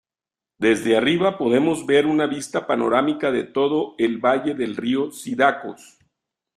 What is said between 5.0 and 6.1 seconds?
Cidacos.